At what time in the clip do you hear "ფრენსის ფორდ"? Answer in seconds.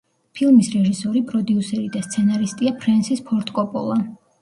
2.83-3.57